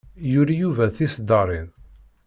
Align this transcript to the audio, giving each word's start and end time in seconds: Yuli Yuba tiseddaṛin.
Yuli 0.33 0.53
Yuba 0.61 0.85
tiseddaṛin. 0.95 1.67